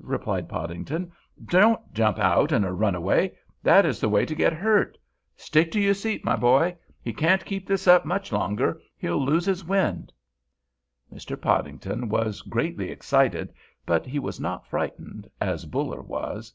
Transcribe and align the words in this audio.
replied 0.00 0.48
Podington. 0.48 1.12
"Don't 1.44 1.80
jump 1.94 2.18
out 2.18 2.50
in 2.50 2.64
a 2.64 2.72
runaway; 2.72 3.30
that 3.62 3.86
is 3.86 4.00
the 4.00 4.08
way 4.08 4.26
to 4.26 4.34
get 4.34 4.52
hurt. 4.52 4.98
Stick 5.36 5.70
to 5.70 5.80
your 5.80 5.94
seat, 5.94 6.24
my 6.24 6.34
boy; 6.34 6.76
he 7.00 7.12
can't 7.12 7.44
keep 7.44 7.68
this 7.68 7.86
up 7.86 8.04
much 8.04 8.32
longer. 8.32 8.80
He'll 8.98 9.24
lose 9.24 9.46
his 9.46 9.64
wind!" 9.64 10.12
Mr. 11.14 11.40
Podington 11.40 12.08
was 12.08 12.42
greatly 12.42 12.90
excited, 12.90 13.54
but 13.86 14.06
he 14.06 14.18
was 14.18 14.40
not 14.40 14.66
frightened, 14.66 15.30
as 15.40 15.66
Buller 15.66 16.02
was. 16.02 16.52